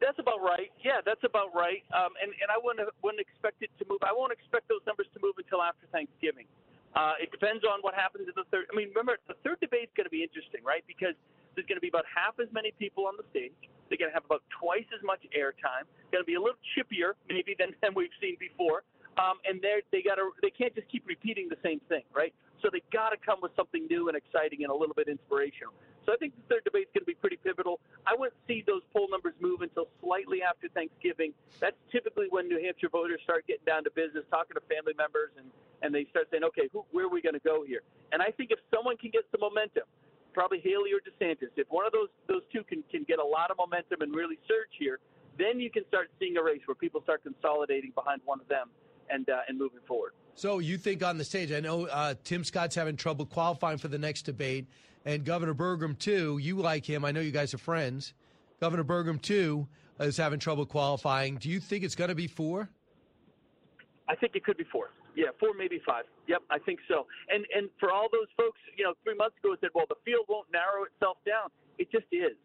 That's 0.00 0.18
about 0.18 0.40
right. 0.40 0.72
Yeah, 0.80 1.04
that's 1.04 1.24
about 1.24 1.52
right. 1.54 1.84
Um, 1.92 2.16
and 2.24 2.32
and 2.40 2.48
I 2.48 2.56
wouldn't 2.56 2.88
wouldn't 3.04 3.20
expect 3.20 3.60
it 3.60 3.68
to 3.78 3.84
move. 3.84 4.00
I 4.00 4.16
won't 4.16 4.32
expect 4.32 4.64
those 4.72 4.80
numbers 4.88 5.04
to 5.12 5.20
move 5.20 5.36
until 5.36 5.60
after 5.60 5.84
Thanksgiving. 5.92 6.48
Uh, 6.96 7.20
it 7.20 7.30
depends 7.30 7.62
on 7.68 7.84
what 7.84 7.92
happens 7.92 8.24
in 8.24 8.32
the 8.34 8.48
third. 8.48 8.64
I 8.72 8.74
mean, 8.74 8.88
remember 8.96 9.20
the 9.28 9.36
third 9.44 9.60
debate 9.60 9.92
is 9.92 9.94
going 9.94 10.08
to 10.08 10.14
be 10.14 10.24
interesting, 10.24 10.64
right? 10.64 10.82
Because 10.88 11.14
there's 11.54 11.68
going 11.68 11.76
to 11.76 11.84
be 11.84 11.92
about 11.92 12.08
half 12.08 12.40
as 12.40 12.48
many 12.50 12.72
people 12.80 13.04
on 13.06 13.14
the 13.20 13.28
stage. 13.28 13.54
They're 13.92 14.00
going 14.00 14.10
to 14.10 14.16
have 14.16 14.24
about 14.24 14.42
twice 14.48 14.88
as 14.96 15.04
much 15.04 15.20
airtime. 15.36 15.84
It's 15.84 16.10
going 16.10 16.24
to 16.24 16.30
be 16.30 16.40
a 16.40 16.42
little 16.42 16.58
chippier, 16.74 17.14
maybe 17.28 17.54
than, 17.60 17.76
than 17.84 17.92
we've 17.92 18.14
seen 18.24 18.40
before. 18.40 18.88
Um, 19.20 19.36
and 19.44 19.60
they 19.60 19.84
they 19.92 20.00
got 20.00 20.16
to 20.16 20.32
they 20.40 20.50
can't 20.50 20.72
just 20.74 20.88
keep 20.88 21.04
repeating 21.04 21.52
the 21.52 21.60
same 21.62 21.80
thing, 21.92 22.08
right? 22.14 22.32
So 22.62 22.68
they 22.70 22.82
got 22.92 23.10
to 23.10 23.16
come 23.16 23.38
with 23.40 23.52
something 23.56 23.86
new 23.88 24.08
and 24.08 24.16
exciting 24.16 24.62
and 24.62 24.70
a 24.70 24.76
little 24.76 24.94
bit 24.94 25.08
inspirational. 25.08 25.72
So 26.06 26.12
I 26.12 26.16
think 26.16 26.34
the 26.36 26.42
third 26.48 26.64
debate 26.64 26.88
is 26.88 26.92
going 26.94 27.04
to 27.04 27.12
be 27.12 27.18
pretty 27.18 27.36
pivotal. 27.36 27.80
I 28.06 28.16
wouldn't 28.16 28.36
see 28.48 28.64
those 28.66 28.82
poll 28.92 29.08
numbers 29.10 29.34
move 29.40 29.60
until 29.60 29.88
slightly 30.00 30.42
after 30.42 30.68
Thanksgiving. 30.68 31.32
That's 31.60 31.76
typically 31.92 32.26
when 32.30 32.48
New 32.48 32.60
Hampshire 32.60 32.88
voters 32.88 33.20
start 33.24 33.46
getting 33.46 33.64
down 33.64 33.84
to 33.84 33.90
business, 33.92 34.24
talking 34.30 34.56
to 34.56 34.64
family 34.68 34.96
members, 34.96 35.30
and, 35.36 35.46
and 35.82 35.94
they 35.94 36.08
start 36.08 36.28
saying, 36.30 36.44
okay, 36.44 36.68
who, 36.72 36.84
where 36.90 37.06
are 37.06 37.12
we 37.12 37.20
going 37.20 37.36
to 37.36 37.44
go 37.44 37.64
here? 37.64 37.82
And 38.12 38.22
I 38.22 38.30
think 38.32 38.50
if 38.50 38.58
someone 38.72 38.96
can 38.96 39.10
get 39.10 39.24
some 39.30 39.40
momentum, 39.40 39.84
probably 40.32 40.60
Haley 40.60 40.92
or 40.96 41.02
DeSantis, 41.04 41.52
if 41.56 41.66
one 41.70 41.86
of 41.86 41.92
those 41.92 42.08
those 42.26 42.42
two 42.52 42.64
can, 42.64 42.82
can 42.90 43.04
get 43.04 43.18
a 43.18 43.24
lot 43.24 43.50
of 43.50 43.56
momentum 43.58 44.00
and 44.00 44.14
really 44.14 44.38
surge 44.48 44.72
here, 44.78 44.98
then 45.38 45.60
you 45.60 45.70
can 45.70 45.84
start 45.88 46.08
seeing 46.18 46.36
a 46.36 46.42
race 46.42 46.60
where 46.66 46.74
people 46.74 47.02
start 47.02 47.22
consolidating 47.22 47.92
behind 47.94 48.20
one 48.24 48.40
of 48.40 48.48
them 48.48 48.68
and 49.10 49.28
uh, 49.28 49.42
and 49.48 49.58
moving 49.58 49.80
forward. 49.86 50.12
So 50.34 50.58
you 50.58 50.78
think 50.78 51.02
on 51.02 51.18
the 51.18 51.24
stage? 51.24 51.52
I 51.52 51.60
know 51.60 51.86
uh, 51.86 52.14
Tim 52.24 52.44
Scott's 52.44 52.74
having 52.74 52.96
trouble 52.96 53.26
qualifying 53.26 53.78
for 53.78 53.88
the 53.88 53.98
next 53.98 54.22
debate, 54.22 54.66
and 55.04 55.24
Governor 55.24 55.54
Burgum 55.54 55.98
too. 55.98 56.38
You 56.38 56.56
like 56.56 56.84
him? 56.84 57.04
I 57.04 57.12
know 57.12 57.20
you 57.20 57.30
guys 57.30 57.52
are 57.54 57.58
friends. 57.58 58.14
Governor 58.60 58.84
Burgum 58.84 59.20
too 59.20 59.66
is 59.98 60.16
having 60.16 60.38
trouble 60.38 60.66
qualifying. 60.66 61.36
Do 61.36 61.48
you 61.48 61.60
think 61.60 61.84
it's 61.84 61.94
going 61.94 62.08
to 62.08 62.14
be 62.14 62.26
four? 62.26 62.68
I 64.08 64.16
think 64.16 64.34
it 64.34 64.44
could 64.44 64.56
be 64.56 64.64
four. 64.72 64.90
Yeah, 65.16 65.28
four, 65.38 65.50
maybe 65.56 65.80
five. 65.86 66.04
Yep, 66.28 66.42
I 66.50 66.58
think 66.58 66.80
so. 66.88 67.06
And 67.28 67.44
and 67.54 67.68
for 67.78 67.90
all 67.90 68.08
those 68.12 68.28
folks, 68.36 68.58
you 68.76 68.84
know, 68.84 68.94
three 69.04 69.16
months 69.16 69.36
ago 69.42 69.56
said, 69.60 69.70
well, 69.74 69.86
the 69.88 69.98
field 70.04 70.26
won't 70.28 70.46
narrow 70.52 70.84
itself 70.84 71.18
down. 71.26 71.50
It 71.78 71.90
just 71.90 72.06
is, 72.12 72.36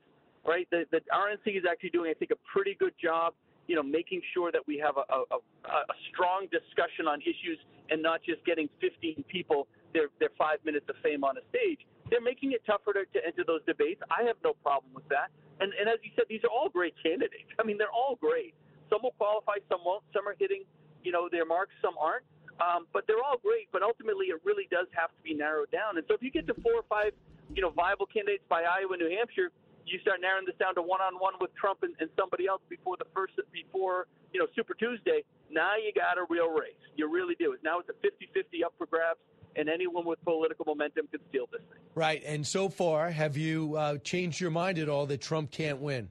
right? 0.46 0.68
The 0.72 0.86
the 0.92 1.00
RNC 1.14 1.58
is 1.58 1.64
actually 1.70 1.92
doing, 1.92 2.10
I 2.10 2.14
think, 2.14 2.32
a 2.32 2.42
pretty 2.52 2.76
good 2.80 2.94
job. 3.02 3.34
You 3.68 3.76
know, 3.76 3.84
making 3.84 4.22
sure 4.34 4.52
that 4.52 4.62
we 4.68 4.78
have 4.78 4.96
a, 4.98 5.06
a, 5.10 5.38
a 5.70 5.96
strong 6.12 6.48
discussion 6.52 7.08
on 7.08 7.22
issues 7.22 7.58
and 7.90 8.02
not 8.02 8.22
just 8.24 8.46
getting 8.46 8.70
15 8.82 9.24
people 9.28 9.68
their 9.94 10.10
their 10.20 10.34
five 10.38 10.60
minutes 10.66 10.86
of 10.90 10.96
fame 11.02 11.24
on 11.24 11.38
a 11.38 11.44
stage. 11.50 11.80
They're 12.12 12.22
making 12.22 12.52
it 12.52 12.62
tougher 12.68 12.94
to, 12.94 13.08
to 13.08 13.20
enter 13.26 13.44
those 13.48 13.64
debates. 13.66 14.02
I 14.12 14.28
have 14.28 14.38
no 14.44 14.54
problem 14.62 14.92
with 14.94 15.08
that. 15.10 15.32
And 15.60 15.72
and 15.80 15.88
as 15.88 15.98
you 16.04 16.12
said, 16.16 16.26
these 16.30 16.44
are 16.44 16.52
all 16.52 16.70
great 16.70 16.94
candidates. 17.02 17.50
I 17.58 17.64
mean, 17.64 17.78
they're 17.80 17.96
all 17.96 18.20
great. 18.20 18.54
Some 18.90 19.02
will 19.02 19.16
qualify, 19.18 19.64
some 19.72 19.82
won't. 19.82 20.04
Some 20.14 20.28
are 20.28 20.36
hitting, 20.38 20.64
you 21.02 21.12
know, 21.12 21.28
their 21.32 21.46
marks, 21.46 21.74
some 21.82 21.96
aren't. 21.98 22.28
Um, 22.62 22.88
but 22.94 23.04
they're 23.08 23.24
all 23.24 23.40
great. 23.42 23.68
But 23.72 23.82
ultimately, 23.82 24.28
it 24.32 24.40
really 24.46 24.68
does 24.70 24.88
have 24.94 25.10
to 25.10 25.22
be 25.24 25.34
narrowed 25.34 25.72
down. 25.72 25.98
And 25.98 26.06
so, 26.08 26.14
if 26.14 26.22
you 26.22 26.30
get 26.30 26.46
to 26.48 26.56
four 26.62 26.76
or 26.76 26.88
five, 26.88 27.12
you 27.54 27.62
know, 27.64 27.72
viable 27.72 28.06
candidates 28.06 28.44
by 28.48 28.64
Iowa, 28.64 28.94
and 28.94 29.02
New 29.02 29.12
Hampshire, 29.16 29.50
you 29.86 30.00
start 30.00 30.22
narrowing 30.22 30.46
this 30.46 30.56
down 30.58 30.76
to 30.76 30.82
one-on-one 30.82 31.34
with 31.40 31.54
Trump 31.56 31.84
and, 31.84 31.94
and 32.00 32.10
somebody 32.18 32.48
else 32.48 32.62
before 32.70 32.98
the 32.98 33.06
first, 33.14 33.34
before 33.52 34.08
you 34.34 34.40
know, 34.40 34.48
Super 34.56 34.74
Tuesday. 34.74 35.24
Now 35.50 35.76
you 35.78 35.94
got 35.94 36.18
a 36.18 36.26
real 36.30 36.50
race. 36.50 36.74
You 36.96 37.12
really 37.12 37.36
do. 37.40 37.56
Now 37.64 37.80
it's 37.80 37.90
a 37.90 37.98
50-50 38.06 38.66
up 38.66 38.74
for 38.78 38.88
grabs 38.88 39.20
and 39.56 39.70
anyone 39.70 40.06
with 40.06 40.22
political 40.24 40.66
momentum 40.66 41.08
can 41.08 41.22
steal 41.30 41.48
this 41.52 41.62
thing. 41.72 41.80
Right. 41.94 42.22
And 42.26 42.46
so 42.46 42.68
far, 42.70 43.10
have 43.12 43.38
you 43.38 43.76
uh, 43.78 43.98
changed 44.00 44.42
your 44.42 44.52
mind 44.52 44.80
at 44.80 44.90
all 44.90 45.06
that 45.06 45.22
Trump 45.22 45.52
can't 45.52 45.80
win? 45.80 46.10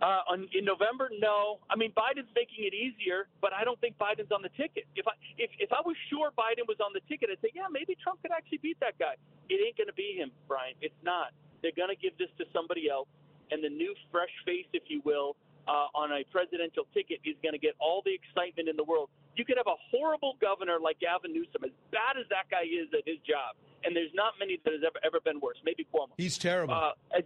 Uh, 0.00 0.22
on, 0.30 0.46
in 0.54 0.64
November, 0.64 1.10
no. 1.18 1.58
I 1.68 1.74
mean, 1.74 1.90
Biden's 1.90 2.30
making 2.36 2.62
it 2.62 2.74
easier, 2.74 3.26
but 3.40 3.52
I 3.52 3.64
don't 3.64 3.80
think 3.80 3.98
Biden's 3.98 4.30
on 4.30 4.42
the 4.42 4.48
ticket. 4.50 4.86
If 4.94 5.08
I 5.08 5.12
if 5.38 5.50
if 5.58 5.72
I 5.72 5.80
was 5.84 5.96
sure 6.08 6.30
Biden 6.38 6.68
was 6.68 6.78
on 6.78 6.92
the 6.94 7.00
ticket, 7.08 7.30
I'd 7.32 7.42
say, 7.42 7.50
yeah, 7.52 7.66
maybe 7.72 7.96
Trump 8.00 8.22
could 8.22 8.30
actually 8.30 8.58
beat 8.58 8.78
that 8.78 8.96
guy. 8.98 9.18
It 9.48 9.58
ain't 9.58 9.76
going 9.76 9.88
to 9.88 9.98
be 9.98 10.14
him, 10.14 10.30
Brian. 10.46 10.74
It's 10.80 10.94
not. 11.02 11.34
They're 11.62 11.76
going 11.76 11.90
to 11.90 12.00
give 12.00 12.16
this 12.18 12.30
to 12.38 12.44
somebody 12.52 12.88
else, 12.88 13.08
and 13.50 13.62
the 13.62 13.68
new 13.68 13.94
fresh 14.10 14.32
face, 14.44 14.66
if 14.72 14.84
you 14.88 15.02
will, 15.04 15.36
uh, 15.68 15.92
on 15.92 16.12
a 16.12 16.24
presidential 16.32 16.88
ticket 16.94 17.20
is 17.24 17.36
going 17.42 17.52
to 17.52 17.60
get 17.60 17.76
all 17.78 18.00
the 18.04 18.14
excitement 18.14 18.68
in 18.68 18.76
the 18.76 18.84
world. 18.84 19.10
You 19.36 19.44
could 19.44 19.60
have 19.60 19.68
a 19.68 19.78
horrible 19.92 20.34
governor 20.40 20.78
like 20.82 20.98
Gavin 20.98 21.32
Newsom, 21.32 21.62
as 21.62 21.74
bad 21.92 22.16
as 22.18 22.26
that 22.30 22.48
guy 22.50 22.64
is 22.64 22.88
at 22.96 23.04
his 23.06 23.20
job, 23.22 23.54
and 23.84 23.94
there's 23.94 24.14
not 24.14 24.34
many 24.40 24.58
that 24.64 24.72
has 24.72 24.82
ever 24.82 24.98
ever 25.04 25.20
been 25.20 25.38
worse. 25.38 25.60
Maybe 25.64 25.86
Cuomo. 25.92 26.16
He's 26.16 26.38
terrible. 26.38 26.74
Uh, 26.74 26.96
as, 27.14 27.24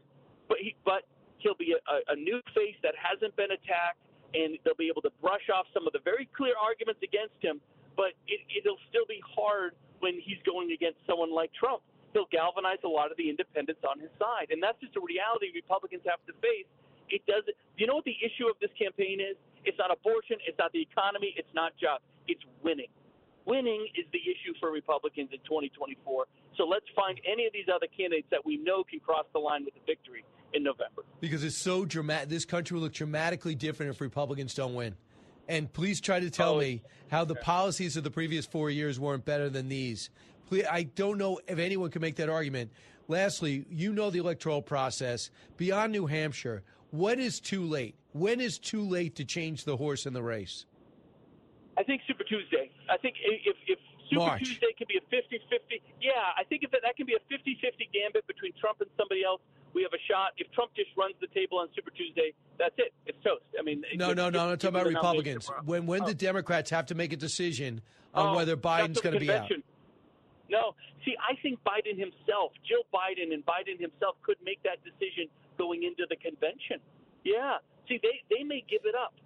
but 0.48 0.58
he, 0.58 0.74
but 0.84 1.08
he'll 1.38 1.56
be 1.56 1.72
a, 1.72 2.12
a 2.12 2.16
new 2.16 2.42
face 2.52 2.76
that 2.82 2.94
hasn't 2.98 3.34
been 3.36 3.50
attacked, 3.54 4.02
and 4.34 4.58
they'll 4.64 4.76
be 4.76 4.88
able 4.88 5.02
to 5.02 5.12
brush 5.22 5.48
off 5.48 5.66
some 5.72 5.86
of 5.86 5.92
the 5.92 6.02
very 6.04 6.28
clear 6.36 6.54
arguments 6.58 7.00
against 7.02 7.38
him. 7.40 7.60
But 7.96 8.16
it, 8.26 8.40
it'll 8.52 8.80
still 8.88 9.06
be 9.08 9.20
hard 9.22 9.72
when 10.00 10.18
he's 10.18 10.40
going 10.44 10.72
against 10.72 10.98
someone 11.06 11.32
like 11.32 11.52
Trump. 11.54 11.82
He'll 12.12 12.28
galvanize 12.30 12.78
a 12.84 12.88
lot 12.88 13.10
of 13.10 13.16
the 13.16 13.28
independents 13.28 13.80
on 13.88 13.98
his 13.98 14.10
side, 14.18 14.48
and 14.50 14.62
that's 14.62 14.78
just 14.80 14.96
a 14.96 15.00
reality 15.00 15.48
Republicans 15.54 16.02
have 16.06 16.20
to 16.28 16.32
face. 16.44 16.68
It 17.08 17.24
does. 17.26 17.44
Do 17.44 17.52
you 17.76 17.86
know 17.86 17.96
what 17.96 18.04
the 18.04 18.16
issue 18.24 18.48
of 18.48 18.56
this 18.60 18.70
campaign 18.78 19.20
is? 19.20 19.36
It's 19.64 19.78
not 19.78 19.90
abortion. 19.90 20.36
It's 20.46 20.58
not 20.58 20.72
the 20.72 20.80
economy. 20.82 21.34
It's 21.36 21.52
not 21.54 21.72
jobs. 21.80 22.04
It's 22.28 22.42
winning. 22.62 22.88
Winning 23.44 23.88
is 23.98 24.06
the 24.12 24.20
issue 24.20 24.54
for 24.60 24.70
Republicans 24.70 25.30
in 25.32 25.38
2024. 25.40 26.26
So 26.56 26.64
let's 26.64 26.86
find 26.94 27.18
any 27.26 27.46
of 27.46 27.52
these 27.52 27.66
other 27.74 27.86
candidates 27.90 28.28
that 28.30 28.44
we 28.44 28.56
know 28.56 28.84
can 28.84 29.00
cross 29.00 29.24
the 29.32 29.40
line 29.40 29.64
with 29.64 29.74
a 29.76 29.84
victory 29.86 30.24
in 30.54 30.62
November. 30.62 31.02
Because 31.20 31.42
it's 31.42 31.56
so 31.56 31.84
dramatic. 31.84 32.28
This 32.28 32.44
country 32.44 32.76
will 32.76 32.82
look 32.84 32.92
dramatically 32.92 33.54
different 33.54 33.90
if 33.90 34.00
Republicans 34.00 34.54
don't 34.54 34.74
win. 34.74 34.94
And 35.48 35.72
please 35.72 36.00
try 36.00 36.20
to 36.20 36.30
tell 36.30 36.54
Oh, 36.54 36.60
me 36.60 36.82
how 37.10 37.24
the 37.24 37.34
policies 37.34 37.96
of 37.96 38.04
the 38.04 38.10
previous 38.10 38.46
four 38.46 38.70
years 38.70 39.00
weren't 39.00 39.24
better 39.24 39.50
than 39.50 39.68
these. 39.68 40.08
I 40.70 40.82
don't 40.94 41.18
know 41.18 41.40
if 41.46 41.58
anyone 41.58 41.90
can 41.90 42.02
make 42.02 42.16
that 42.16 42.28
argument. 42.28 42.70
Lastly, 43.08 43.64
you 43.70 43.92
know 43.92 44.10
the 44.10 44.18
electoral 44.18 44.62
process. 44.62 45.30
Beyond 45.56 45.92
New 45.92 46.06
Hampshire, 46.06 46.62
what 46.90 47.18
is 47.18 47.40
too 47.40 47.64
late? 47.64 47.94
When 48.12 48.40
is 48.40 48.58
too 48.58 48.82
late 48.82 49.16
to 49.16 49.24
change 49.24 49.64
the 49.64 49.76
horse 49.76 50.06
in 50.06 50.12
the 50.12 50.22
race? 50.22 50.66
I 51.78 51.82
think 51.82 52.02
Super 52.06 52.24
Tuesday. 52.24 52.70
I 52.90 52.98
think 52.98 53.16
if, 53.24 53.56
if 53.66 53.78
Super 54.10 54.20
March. 54.26 54.44
Tuesday 54.44 54.72
can 54.76 54.86
be 54.88 54.98
a 54.98 55.00
50-50, 55.14 55.80
yeah, 56.02 56.10
I 56.38 56.44
think 56.44 56.62
if 56.64 56.70
that, 56.72 56.80
that 56.84 56.96
can 56.96 57.06
be 57.06 57.14
a 57.14 57.32
50-50 57.32 57.88
gambit 57.92 58.26
between 58.26 58.52
Trump 58.60 58.80
and 58.82 58.90
somebody 58.98 59.24
else, 59.24 59.40
we 59.72 59.82
have 59.82 59.92
a 59.94 60.02
shot. 60.10 60.32
If 60.36 60.52
Trump 60.52 60.72
just 60.76 60.90
runs 60.98 61.14
the 61.20 61.28
table 61.28 61.58
on 61.58 61.68
Super 61.74 61.90
Tuesday, 61.90 62.34
that's 62.58 62.74
it. 62.76 62.92
It's 63.06 63.16
toast. 63.24 63.44
I 63.58 63.62
mean, 63.62 63.82
No, 63.94 64.12
no, 64.12 64.28
no. 64.28 64.50
I'm 64.50 64.58
talking 64.58 64.68
about 64.76 64.86
Republicans. 64.86 65.48
When 65.64 65.86
when 65.86 66.02
Oh. 66.02 66.06
the 66.06 66.14
Democrats 66.14 66.68
have 66.70 66.86
to 66.86 66.94
make 66.94 67.14
a 67.14 67.16
decision 67.16 67.80
on 68.12 68.28
Oh, 68.28 68.36
whether 68.36 68.54
Biden's 68.54 69.00
going 69.00 69.14
to 69.14 69.20
be 69.20 69.32
out. 69.32 69.50
No, 70.52 70.76
see, 71.08 71.16
I 71.16 71.32
think 71.40 71.64
Biden 71.64 71.96
himself, 71.96 72.52
Jill 72.68 72.84
Biden, 72.92 73.32
and 73.32 73.40
Biden 73.48 73.80
himself 73.80 74.20
could 74.20 74.36
make 74.44 74.60
that 74.68 74.84
decision 74.84 75.32
going 75.56 75.82
into 75.88 76.04
the 76.04 76.16
convention. 76.20 76.76
Yeah, 77.24 77.56
see, 77.88 77.96
they 78.04 78.20
they 78.28 78.44
may 78.44 78.60
give 78.68 78.84
it 78.84 78.92
up. 78.94 79.16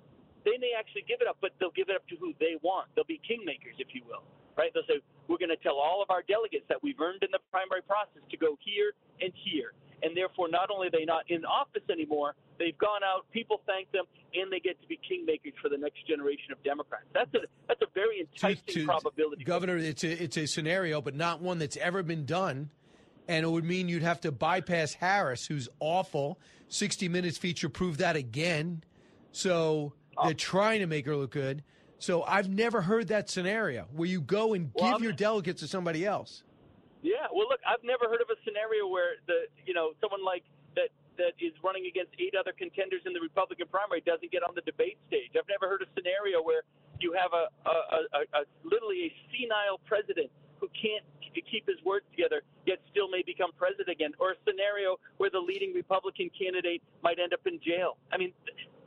They 0.46 0.54
may 0.62 0.70
actually 0.78 1.02
give 1.10 1.18
it 1.18 1.26
up, 1.26 1.42
but 1.42 1.50
they'll 1.58 1.74
give 1.74 1.90
it 1.90 1.96
up 1.98 2.06
to 2.14 2.16
who 2.22 2.30
they 2.38 2.54
want. 2.62 2.86
They'll 2.94 3.10
be 3.10 3.18
kingmakers, 3.26 3.74
if 3.82 3.90
you 3.90 4.06
will, 4.06 4.22
right? 4.54 4.70
They'll 4.70 4.86
say, 4.86 5.02
"We're 5.26 5.42
going 5.42 5.50
to 5.50 5.58
tell 5.58 5.82
all 5.82 5.98
of 5.98 6.14
our 6.14 6.22
delegates 6.22 6.64
that 6.70 6.78
we've 6.80 7.00
earned 7.02 7.26
in 7.26 7.34
the 7.34 7.42
primary 7.50 7.82
process 7.82 8.22
to 8.30 8.36
go 8.38 8.56
here 8.62 8.94
and 9.20 9.34
here." 9.34 9.74
And 10.06 10.16
therefore, 10.16 10.46
not 10.46 10.70
only 10.70 10.86
are 10.86 10.94
they 10.94 11.04
not 11.04 11.26
in 11.28 11.44
office 11.44 11.82
anymore, 11.90 12.36
they've 12.58 12.76
gone 12.78 13.02
out, 13.02 13.26
people 13.32 13.62
thank 13.66 13.90
them, 13.90 14.04
and 14.40 14.52
they 14.52 14.60
get 14.60 14.80
to 14.82 14.86
be 14.86 14.98
kingmakers 14.98 15.54
for 15.60 15.68
the 15.68 15.78
next 15.78 16.06
generation 16.06 16.52
of 16.52 16.62
Democrats. 16.62 17.06
That's 17.12 17.32
a 17.34 17.40
that's 17.68 17.82
a 17.82 17.86
very 17.94 18.18
to- 18.18 18.46
enticing 18.48 18.74
to- 18.74 18.84
probability. 18.84 19.44
Governor, 19.44 19.76
it's 19.76 20.04
a 20.04 20.22
it's 20.22 20.36
a 20.36 20.46
scenario, 20.46 21.00
but 21.00 21.14
not 21.14 21.40
one 21.40 21.58
that's 21.58 21.76
ever 21.76 22.02
been 22.02 22.24
done. 22.26 22.70
And 23.28 23.44
it 23.44 23.48
would 23.48 23.64
mean 23.64 23.88
you'd 23.88 24.02
have 24.04 24.20
to 24.20 24.30
bypass 24.30 24.94
Harris, 24.94 25.46
who's 25.46 25.68
awful. 25.80 26.38
60 26.68 27.08
Minutes 27.08 27.38
feature 27.38 27.68
proved 27.68 27.98
that 27.98 28.14
again. 28.14 28.84
So 29.32 29.94
they're 30.22 30.30
ah. 30.32 30.38
trying 30.38 30.80
to 30.80 30.86
make 30.86 31.06
her 31.06 31.16
look 31.16 31.32
good. 31.32 31.64
So 31.98 32.22
I've 32.22 32.48
never 32.48 32.82
heard 32.82 33.08
that 33.08 33.28
scenario 33.28 33.86
where 33.92 34.08
you 34.08 34.20
go 34.20 34.54
and 34.54 34.70
Well, 34.74 34.84
give 34.86 34.94
I'm- 34.94 35.02
your 35.02 35.12
delegates 35.12 35.60
to 35.62 35.68
somebody 35.68 36.04
else. 36.06 36.44
Yeah, 37.02 37.26
well, 37.32 37.46
look, 37.48 37.60
I've 37.66 37.82
never 37.84 38.08
heard 38.08 38.20
of 38.20 38.28
a 38.30 38.36
scenario 38.44 38.86
where 38.88 39.14
the 39.26 39.46
you 39.64 39.74
know 39.74 39.92
someone 40.00 40.24
like 40.24 40.42
that 40.74 40.88
that 41.18 41.34
is 41.40 41.52
running 41.64 41.86
against 41.86 42.12
eight 42.18 42.34
other 42.38 42.52
contenders 42.52 43.02
in 43.06 43.12
the 43.12 43.20
Republican 43.20 43.66
primary 43.68 44.00
doesn't 44.04 44.30
get 44.30 44.42
on 44.42 44.54
the 44.54 44.64
debate 44.64 44.98
stage. 45.08 45.32
I've 45.36 45.48
never 45.48 45.68
heard 45.68 45.82
a 45.82 45.88
scenario 45.96 46.42
where 46.42 46.62
you 47.00 47.12
have 47.12 47.32
a, 47.32 47.48
a, 47.68 47.74
a, 48.16 48.20
a 48.32 48.40
literally 48.64 49.08
a 49.08 49.10
senile 49.30 49.80
president 49.84 50.30
who 50.60 50.68
can't 50.72 51.04
keep 51.44 51.68
his 51.68 51.76
words 51.84 52.04
together, 52.16 52.40
yet 52.64 52.80
still 52.90 53.08
may 53.12 53.20
become 53.20 53.52
president 53.60 53.92
again, 53.92 54.12
or 54.16 54.32
a 54.32 54.38
scenario 54.48 54.96
where 55.18 55.28
the 55.28 55.38
leading 55.38 55.76
Republican 55.76 56.30
candidate 56.32 56.80
might 57.04 57.20
end 57.20 57.36
up 57.36 57.44
in 57.44 57.60
jail. 57.60 58.00
I 58.08 58.16
mean, 58.16 58.32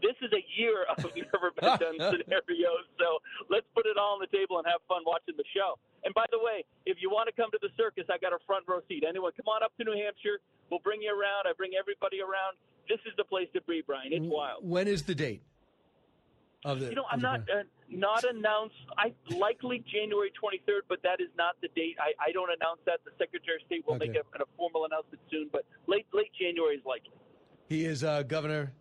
this 0.01 0.17
is 0.23 0.31
a 0.33 0.43
year 0.57 0.87
of 0.89 0.97
never 1.15 1.51
been 1.53 1.77
done 1.77 1.97
scenarios. 2.09 2.85
So 2.97 3.21
let's 3.53 3.67
put 3.75 3.85
it 3.85 3.97
all 4.01 4.17
on 4.17 4.21
the 4.23 4.31
table 4.31 4.57
and 4.57 4.65
have 4.65 4.81
fun 4.87 5.03
watching 5.05 5.35
the 5.37 5.47
show. 5.53 5.77
And 6.03 6.13
by 6.15 6.25
the 6.31 6.39
way, 6.39 6.63
if 6.85 6.97
you 6.99 7.11
want 7.11 7.27
to 7.27 7.35
come 7.35 7.51
to 7.51 7.59
the 7.61 7.69
circus, 7.75 8.07
I 8.09 8.17
got 8.17 8.31
a 8.33 8.39
front 8.47 8.65
row 8.67 8.79
seat. 8.87 9.03
Anyone, 9.07 9.35
come 9.35 9.51
on 9.51 9.61
up 9.63 9.75
to 9.77 9.83
New 9.83 9.95
Hampshire. 9.95 10.39
We'll 10.69 10.79
bring 10.79 11.01
you 11.01 11.11
around. 11.11 11.47
I 11.47 11.53
bring 11.57 11.71
everybody 11.79 12.21
around. 12.21 12.57
This 12.87 12.99
is 13.05 13.13
the 13.17 13.23
place 13.23 13.47
to 13.53 13.61
be, 13.61 13.83
Brian. 13.85 14.11
It's 14.11 14.25
wild. 14.25 14.67
When 14.67 14.87
is 14.87 15.03
the 15.03 15.15
date? 15.15 15.43
Of 16.65 16.81
the, 16.81 16.89
you 16.89 16.95
know, 16.95 17.05
I'm 17.09 17.21
not 17.21 17.39
uh, 17.41 17.63
not 17.89 18.25
announced. 18.25 18.75
I 18.97 19.13
likely 19.29 19.81
January 19.89 20.29
23rd, 20.35 20.81
but 20.89 21.01
that 21.03 21.21
is 21.21 21.29
not 21.37 21.55
the 21.61 21.69
date. 21.69 21.95
I, 22.01 22.11
I 22.21 22.33
don't 22.33 22.49
announce 22.49 22.81
that. 22.85 22.99
The 23.05 23.11
Secretary 23.17 23.61
of 23.61 23.65
State 23.65 23.87
will 23.87 23.95
okay. 23.95 24.07
make 24.07 24.17
a, 24.17 24.43
a, 24.43 24.45
formal 24.57 24.83
announcement 24.83 25.21
soon, 25.31 25.49
but 25.53 25.63
late 25.87 26.05
late 26.11 26.31
January 26.37 26.75
is 26.75 26.83
likely. 26.85 27.13
He 27.69 27.85
is 27.85 28.03
uh, 28.03 28.23
Governor 28.23 28.73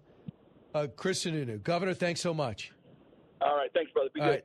uh, 0.75 0.88
Chris 0.97 1.25
Sununu. 1.25 1.62
Governor, 1.62 1.95
thanks 1.95 2.21
so 2.21 2.35
much. 2.35 2.73
All 3.40 3.57
right, 3.57 3.71
thanks, 3.73 3.92
brother. 3.92 4.11
Be 4.12 4.21
All 4.23 4.26
good. 4.26 4.33
Right. 4.33 4.45